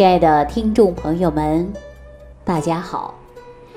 [0.00, 1.70] 亲爱的听众朋友们，
[2.42, 3.14] 大家好！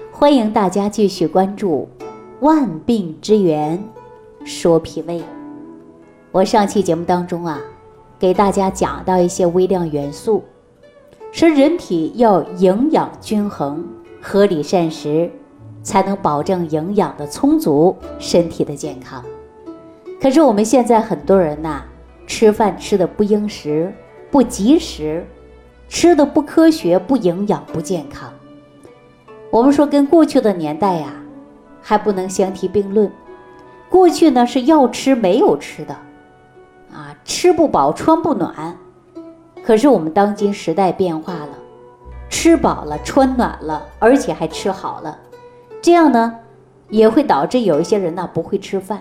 [0.09, 1.85] 欢迎大家继续关注
[2.39, 3.83] 《万病之源
[4.46, 5.19] 说脾胃》。
[6.32, 7.59] 我上期节目当中啊，
[8.18, 10.46] 给大家讲到一些微量元素，
[11.34, 13.86] 说人体要营养均衡、
[14.21, 15.30] 合理膳食，
[15.82, 19.21] 才能保证营养的充足、身体的健康。
[20.21, 21.84] 可是我们现在很多人呐，
[22.26, 23.94] 吃饭吃的不应时、
[24.32, 25.28] 不及时，
[25.93, 28.33] 吃的不科学、不营养、不健康。
[29.52, 31.14] 我们说跟过去的年代呀，
[31.83, 33.09] 还不能相提并论。
[33.91, 35.93] 过去呢是要吃没有吃的。
[36.91, 38.75] 啊，吃不饱穿不暖，
[39.63, 41.49] 可是我们当今时代变化了，
[42.27, 45.16] 吃饱了穿暖了，而且还吃好了，
[45.80, 46.35] 这样呢，
[46.89, 48.99] 也会导致有一些人呢不会吃饭，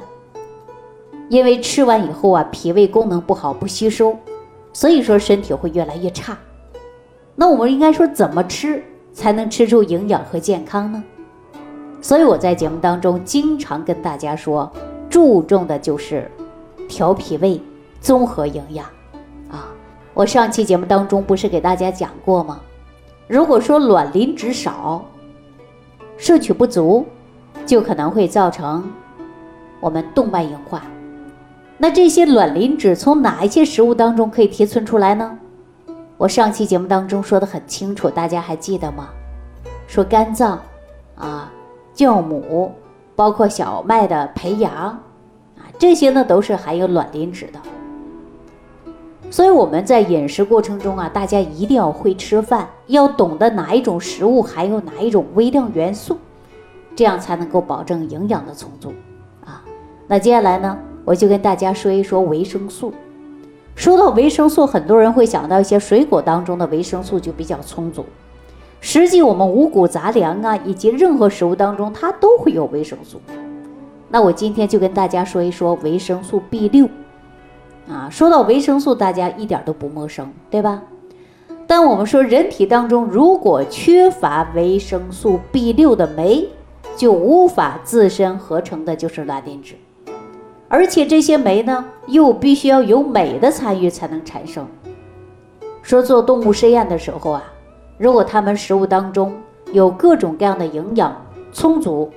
[1.30, 4.14] 因为吃完以后啊，脾胃功能不好不吸收，
[4.74, 6.36] 所以说身体会越来越差。
[7.34, 11.02] 那我们应该说怎么吃才能吃出营养和健康呢？
[12.00, 14.70] 所以我在节目当中经常跟大家说，
[15.08, 16.30] 注重的就是
[16.88, 17.60] 调脾胃。
[18.00, 18.84] 综合营养，
[19.48, 19.68] 啊，
[20.12, 22.60] 我上期节目当中不是给大家讲过吗？
[23.28, 25.06] 如果说卵磷脂少，
[26.16, 27.06] 摄取不足，
[27.64, 28.90] 就可能会造成
[29.78, 30.82] 我们动脉硬化。
[31.78, 35.38] 那这些卵磷脂从哪一些食物当中可以提纯出来呢？
[36.22, 39.08] 我上期节目当中说的很清楚，大家还记得吗？
[39.88, 40.56] 说肝脏
[41.16, 41.52] 啊、
[41.96, 42.70] 酵母，
[43.16, 45.00] 包括小麦的培养啊，
[45.80, 47.58] 这些呢都是含有卵磷脂的。
[49.32, 56.16] 所以我们在饮食过程中啊，大家一定要会吃饭，要懂得哪一种食物含有哪一种微量元素，
[56.94, 58.94] 这样才能够保证营养的充足
[59.44, 59.60] 啊。
[60.06, 62.94] 那接下来呢，我就跟大家说一说维生素。
[63.74, 68.04] 说到维生素，很多人会想到一些水果当中的维生素就比较充足，
[68.80, 73.20] 实际我们五谷杂粮啊，以及任何食物当中，它都会有维生素。
[74.08, 76.88] 那我今天就跟大家说一说维生素 B 六。
[77.88, 80.82] 啊，说到维生素，大家一点都不陌生，对吧？
[81.66, 86.46] 但我们说，人体当中如果缺乏维生素 B 六的酶，
[86.96, 89.74] 就无法自身合成的就是拉丁脂，
[90.72, 94.66] 而且这些酶呢，又必须要有镁的参与才能产生。
[95.82, 97.44] 说做动物实验的时候啊，
[97.98, 99.34] 如果它们食物当中
[99.70, 101.14] 有各种各样的营养
[101.52, 102.10] 充足，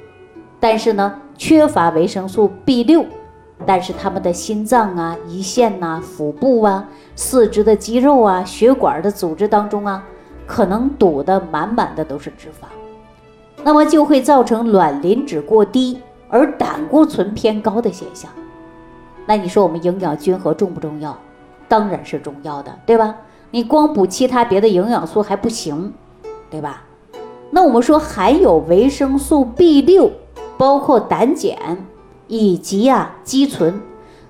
[0.58, 3.06] 但是呢，缺乏维生素 B 六。
[3.66, 10.02] 但是他们的心脏啊、胰腺呐、腹部啊、四肢的肌肉啊、血管的组织当中啊，
[10.48, 12.68] 可能堵得满满的都是脂肪，
[13.66, 16.00] 那么就会造成卵磷脂过低
[16.30, 18.32] 而胆固醇偏高的现象。
[19.26, 21.18] 那你说我们营养均衡重不重要？
[21.68, 23.16] 当然是重要的，对吧？
[23.52, 25.94] 你光补其他别的营养素还不行，
[26.50, 26.84] 对吧？
[27.52, 30.12] 那我们说含有维生素 B 六，
[30.58, 31.78] 包括胆碱。
[32.28, 33.80] 以及啊，肌醇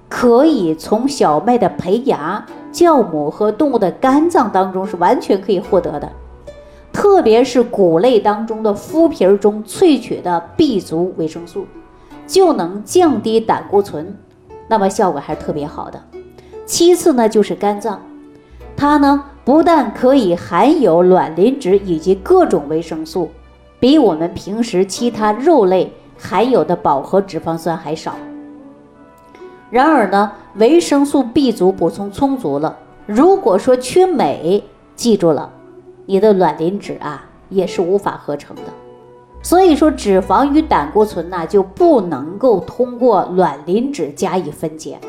[0.09, 6.11] 可以从小麦的胚芽、酵母和动物的肝脏当中是完全可以获得的，
[6.91, 11.67] 特别是谷类当中的麸皮中萃取的 B 族维生素，
[12.27, 14.17] 就能降低胆固醇，
[14.67, 16.01] 那么效果还是特别好的。
[16.65, 18.01] 其次呢，就是肝脏，
[18.75, 23.29] 它呢不但可以含有卵磷脂以及各种维生素，
[23.79, 25.91] 比我们平时其他肉类。
[26.17, 28.15] 含有的饱和脂肪酸还少。
[29.69, 34.63] 然而呢，维生素 B 族补充充足了，如果说缺镁，
[34.95, 35.51] 记住了，
[36.05, 38.61] 你的卵磷脂啊也是无法合成的。
[39.45, 44.99] 所以说，脂肪与胆固醇呢就不能够通过卵磷脂加以分解。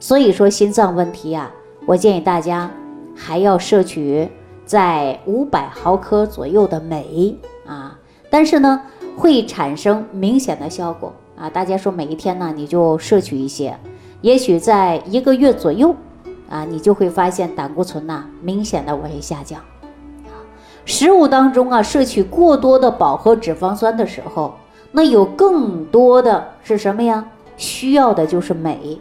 [0.00, 1.50] 所以说，心脏问题啊，
[1.84, 2.70] 我建议大家
[3.14, 4.26] 还要摄取
[4.64, 7.36] 在五百毫克左右的镁
[7.66, 7.98] 啊。
[8.30, 8.80] 但是呢。
[9.16, 11.48] 会产生明显的效果啊！
[11.48, 13.78] 大家说每一天呢，你就摄取一些，
[14.22, 15.94] 也许在一个月左右
[16.50, 19.60] 啊，你就会发现胆固醇呐明显的往下降。
[20.84, 24.54] 食物当中啊，摄取过多的饱和脂肪酸的时候，
[24.92, 27.24] 那有更多的是什么呀？
[27.56, 29.00] 需要的就是镁，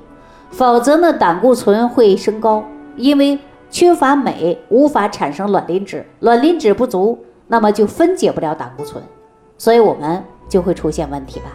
[0.51, 2.63] 否则呢，胆固醇会升高，
[2.95, 3.37] 因为
[3.69, 9.03] 缺乏镁无法产生卵磷脂，卵磷脂不足，那么就分解不了胆固醇。
[9.57, 11.45] 所以我们就会出现问题吧。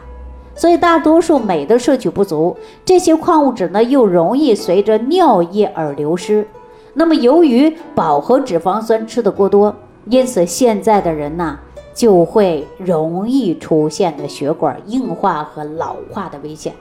[0.55, 6.47] 所以大多数镁的摄取不足，这些矿物质呢又容易随着尿液而流失。
[6.95, 9.73] 那么由于饱和脂肪酸吃的过多，
[10.11, 11.59] 因此现在的人呢
[11.95, 16.73] 就会容易出现的血管硬化和老化的危险。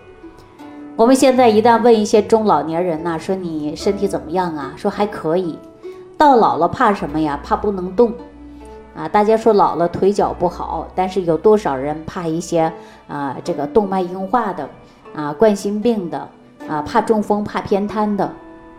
[0.95, 4.73] 我们现在一旦问一些中老年人呐，说你身体怎么样啊？
[4.75, 5.57] 说还可以。
[6.17, 7.39] 到老了怕什么呀？
[7.43, 8.11] 怕不能动
[8.95, 9.07] 啊！
[9.07, 12.71] 大家说老了腿脚不好，但是有多少人怕一些
[13.07, 13.37] 啊？
[13.43, 14.67] 这个动脉硬化的
[15.13, 16.27] 啊，冠心病的
[16.67, 18.31] 啊，怕中风、怕偏瘫的，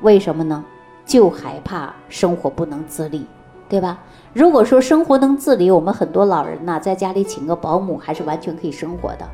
[0.03, 0.65] 为什么呢？
[1.06, 3.25] 就害怕生活不能自理，
[3.69, 3.99] 对吧？
[4.32, 9.29] 如果说生活能自理，我们很多老人呐，在家里请个保姆还是完全可以生活的。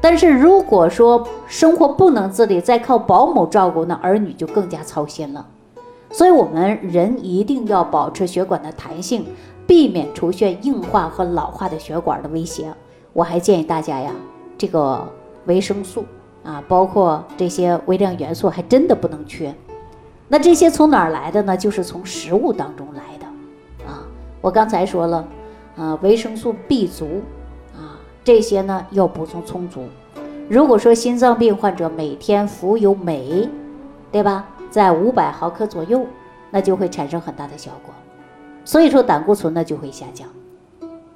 [0.00, 5.46] 但是如果说生活不能自理，再靠保姆照顾，那儿女就更加操心了。
[6.10, 9.26] 所以，我们人一定要保持血管的弹性，
[9.66, 12.72] 避免出现硬化和老化的血管的威胁。
[13.12, 14.12] 我还建议大家呀，
[14.56, 15.02] 这个
[15.46, 16.04] 维生素
[16.44, 19.54] 啊，包括这些微量元素，还真的不能缺。
[20.28, 21.56] 那这些从哪儿来的呢？
[21.56, 23.02] 就是从食物当中来。
[24.40, 25.26] 我刚才说了，
[25.76, 27.22] 啊，维生素 B 族
[27.74, 29.84] 啊，这些呢要补充充足。
[30.48, 33.48] 如果说心脏病患者每天服有镁，
[34.12, 34.46] 对吧？
[34.70, 36.06] 在五百毫克左右，
[36.50, 37.92] 那就会产生很大的效果，
[38.64, 40.28] 所以说胆固醇呢就会下降。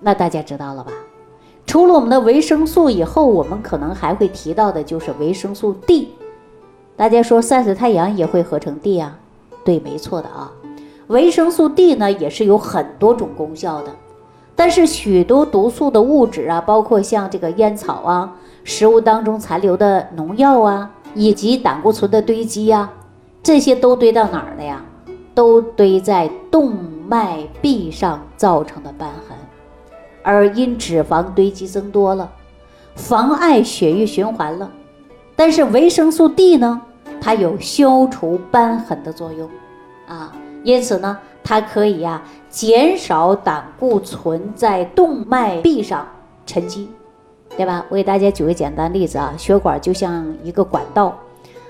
[0.00, 0.93] 那大家知道了吧？
[1.66, 6.08] 除了我们的维生素以后，我们可能还会提到的就是维生素 D。
[6.96, 9.19] 大家说晒晒太阳也会合成 D 啊？
[9.64, 10.50] 对，没错的啊。
[11.10, 13.90] 维生素 D 呢也是有很多种功效的，
[14.54, 22.88] 但是许多毒素的物质啊，包括像这个烟草啊、食物当中残留的农药啊，以及胆固醇的堆积呀。
[23.42, 24.84] 这些都堆到哪儿了呀？
[25.34, 26.76] 都堆在动
[27.08, 29.36] 脉壁上造成的瘢痕，
[30.22, 32.30] 而因脂肪堆积增多了，
[32.94, 34.70] 妨碍血液循环了。
[35.34, 36.80] 但是维生素 D 呢，
[37.20, 39.50] 它有消除瘢痕的作用
[40.06, 46.06] 啊，因此呢，它可以呀减少胆固醇在动脉壁上
[46.44, 46.88] 沉积，
[47.56, 47.84] 对吧？
[47.88, 51.16] 我给大家举个简单例子啊，血管就像一个管道。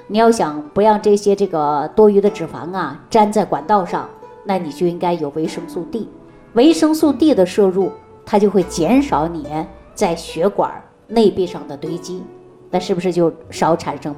[0.09, 4.09] 你要想不让这些这个多余的脂肪啊粘在管道上，
[4.45, 6.09] 那你就应该有维生素 D。
[6.55, 7.93] 维生素 D 的摄入，
[8.27, 9.47] 它就会减少你
[9.95, 12.25] 在血管内壁上的堆积，
[12.71, 14.13] 那是不是就少产生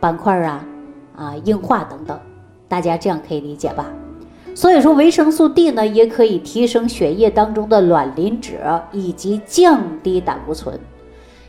[0.00, 0.64] 斑块啊、
[1.14, 2.18] 啊硬化等等？
[2.68, 3.86] 大家这样可以理解吧？
[4.56, 8.58] 所以说维生素 D 呢，也可以提升血液当中的卵磷脂，
[8.90, 10.80] 以及降低胆固醇。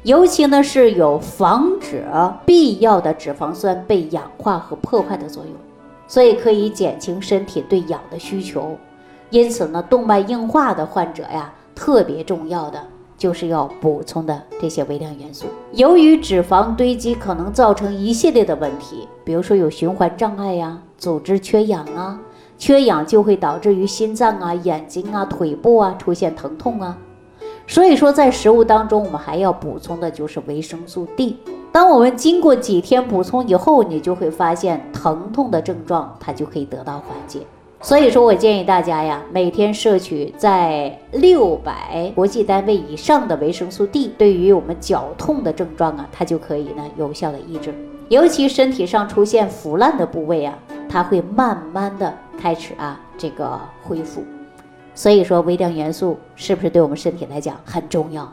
[0.03, 2.03] 尤其呢是有防止
[2.45, 5.53] 必要的脂肪酸被氧化和破坏的作用，
[6.05, 8.77] 所以可以减轻身体对氧的需求。
[9.29, 12.83] 因此呢，动脉硬化的患者呀，特别重要的
[13.17, 15.45] 就是要补充的这些微量元素。
[15.71, 22.19] 由于脂肪堆积可能造成一系列的问题，比如说有循环障碍呀、组织缺氧啊，
[22.57, 26.97] 缺氧就会导致于心脏啊、眼睛啊、腿部啊出现疼痛啊。
[27.67, 31.37] 所以说，在食物当中，我们还要补充的就是维生素 D。
[31.71, 37.41] 当我们经过几天补充以后，你就会发现疼痛的症状它就可以得到缓解。
[37.81, 47.73] 所以说我建议大家呀，每天摄取在六百国际单位以上的维生素 D，对于我们脚痛的症状啊，它就可以呢有效的抑制。
[48.09, 50.57] 尤其身体上出现腐烂的部位啊，
[50.87, 54.23] 它会慢慢的开始啊这个恢复。
[54.95, 58.27] 所以说，微量元素是不是对我们身体来讲很重要？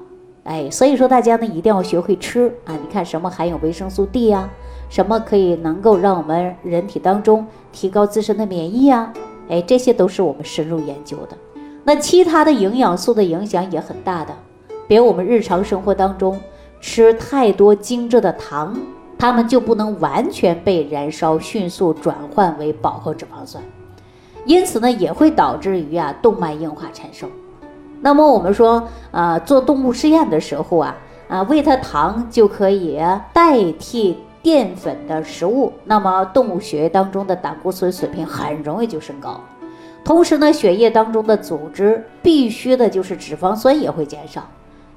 [0.45, 2.73] 哎，所以说大家呢一定要学会吃啊！
[2.81, 4.49] 你看什么含有维生素 D 呀？
[4.89, 9.13] 什么可以能够让我们人体当中提高自身的免疫呀？
[9.49, 11.37] 哎，这些都是我们深入研究的。
[11.83, 14.35] 那其他的营养素的影响也很大的，
[14.87, 16.41] 比如我们日常生活当中
[16.81, 18.75] 吃太多精致的糖，
[19.19, 23.63] 它们就不能完全被燃烧，迅速转换为饱和脂肪酸。
[24.45, 27.31] 因此呢，也会导致于啊动脉硬化产生。
[28.01, 30.95] 那么我们说啊，做动物实验的时候啊，
[31.29, 33.01] 啊喂它糖就可以
[33.33, 39.41] 代替淀粉的食物，那么动物血液当中的胆固醇水平很容易就升高。
[40.05, 44.47] 同时呢，血液当中的组织必须的就是脂肪酸也会减少。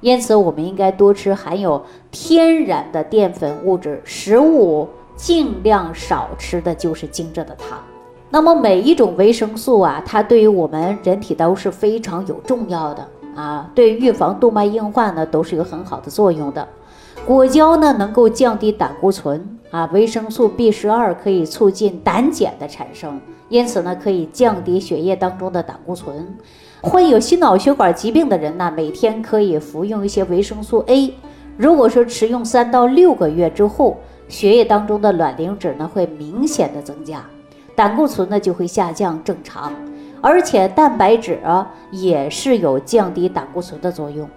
[0.00, 7.78] 因此，我们应该多吃含有天然的淀粉物质食物，尽量少吃的就是精致的糖。
[8.30, 16.68] 那么每一种维生素啊，它对于我们人体都是非常有重要的啊，对预防动脉硬化呢都是有很好的作用的。
[17.26, 26.36] 果胶呢能够降低胆固醇啊，维生素 B 十二可以促进胆碱的产生，因此呢可以降低血液当中的胆固醇。
[26.80, 31.12] 患有心脑血管疾病的人呢，每天可以服用一些维生素 A。
[31.56, 33.96] 如果说持用三到六个月之后，
[34.28, 37.24] 血液当中的卵磷脂呢会明显的增加。
[37.74, 39.72] 胆固醇呢就会下降正常，
[40.20, 41.40] 而且蛋白质
[41.90, 44.28] 也是有降低胆固醇的作用，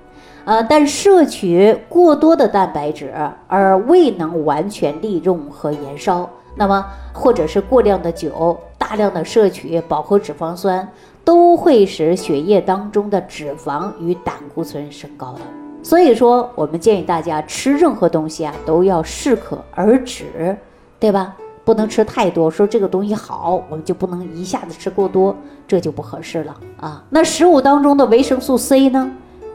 [0.46, 3.14] 呃，但摄取过多的蛋白质
[3.48, 10.88] 而未能完全利用和燃烧，那么或者是过量的酒、大量的摄取饱和脂肪酸，
[11.24, 15.42] 都会使血液当中的脂肪与胆固醇升高的。
[15.84, 20.56] 所以说，我们建议大家吃任何东西啊，都要适可而止，
[21.00, 21.36] 对吧？
[21.64, 22.50] 不能吃太多。
[22.50, 25.36] 说这个东西好，我们就不能一下子吃过多，
[25.68, 27.04] 这就不合适了啊。
[27.10, 29.12] 那食物当中的维生素 C 呢，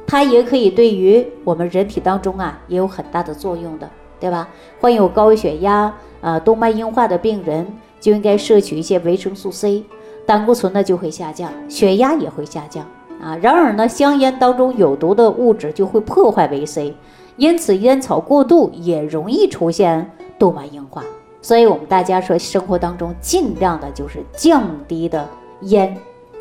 [0.07, 4.49] 它也可以对于我们人体当中啊，也有很大的作用的，对吧？
[4.81, 7.67] 患有高血压、啊动脉硬化的病人
[8.01, 9.85] 就应该摄取一些维生素 C，
[10.27, 12.85] 胆固醇呢就会下降，血压也会下降。
[13.23, 16.95] 啊，然而呢，香烟当中有毒的物质就会破坏维 C，
[17.37, 21.03] 因此烟草过度也容易出现动脉硬化。
[21.41, 25.27] 所以我们大家说，生活当中尽量的就是降低的
[25.63, 25.97] 烟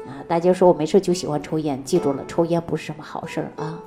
[0.06, 0.20] 啊。
[0.28, 3.80] 大家说我没事就喜欢抽烟，记住了，抽烟不是什么好事儿啊。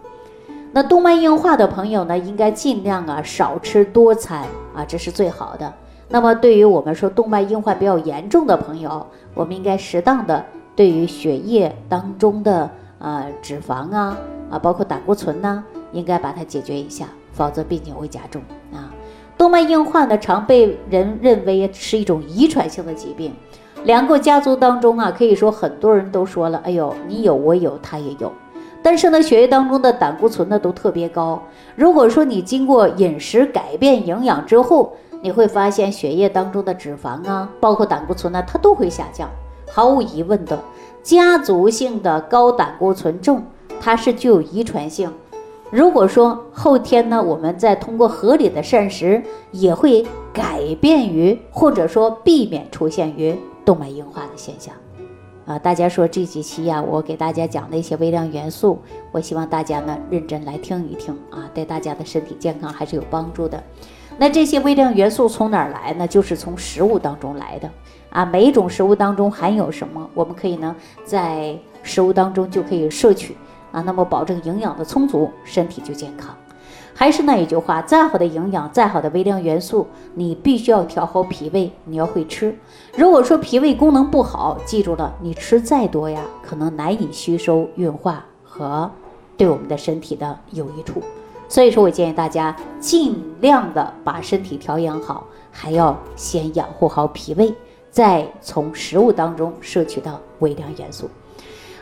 [0.73, 5.71] 那动脉硬化的朋友呢，应该尽量啊少吃多餐啊，这是最好的。
[6.09, 10.45] 那么对于我们说动脉硬化比较严重的朋友，我们应该适当的。
[10.75, 14.17] 对于血液当中的呃脂肪啊
[14.49, 18.41] 啊，包括胆固醇呢，应该把它解决一下，否则病情会加重
[18.73, 18.95] 啊。
[19.37, 23.33] 动脉硬化呢，常被人认为是一种遗传性的疾病，
[23.83, 28.33] 两个家族当中啊，可以说很多人都说了，哎呦，你有我有他也有，
[28.81, 31.43] 但是呢，血液当中的胆固醇呢都特别高。
[31.75, 39.29] 如果说你经过饮食改变营养之后，你会发现血液当中的脂肪啊，包括胆固醇呢，它都会下降。
[39.71, 40.59] 毫无疑问的，
[41.03, 43.43] 家族性的高胆固醇症，
[43.81, 45.13] 它是具有遗传性。
[45.71, 54.75] 如果说后天呢，我们再通过合理的膳食，也会改变于或者说避免出现于动脉硬化的现象。
[55.45, 58.79] 啊，大家说这几期呀，我给大家讲的一些微量元素，
[59.13, 63.63] 我希望大家呢认真来听一听啊，对大家的身体健康还是有帮助的。
[64.19, 66.07] 那这些微量元素从哪儿来呢？
[66.07, 67.71] 就是从食物当中来的。
[68.11, 73.37] 啊，每一种食物当中含有什么，我们可以呢在食物当中就可以摄取
[73.71, 76.35] 啊，那么保证营养的充足，身体就健康。
[76.95, 82.59] 还是那一句话，再好的营养，再好的微量元素，你必须要调好脾胃，你要会吃。
[82.97, 88.91] 如果说脾胃功能不好，记住了，你吃再多呀，可能难以吸收、运化和
[89.37, 91.01] 对我们的身体的有益处。
[91.49, 97.53] 所以说我建议大家尽量的把身体调养好，还要先养护好脾胃。
[97.91, 101.09] 再从食物当中摄取到微量元素。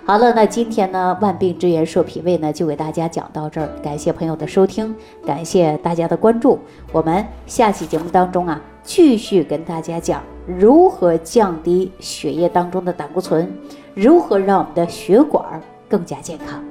[0.06, 3.68] 好了，那今天呢，万病之源说脾胃呢，就给大家讲到这儿。
[3.82, 4.94] 感谢朋友的收听，
[5.26, 6.60] 感谢大家的关注。
[6.92, 13.52] 我们下期节目当中啊，继续跟大家讲如何降低血液当中的胆固醇，
[13.94, 16.64] 如何让我们的血管更加健康。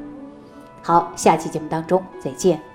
[0.81, 2.74] 好，下期节目当中再见。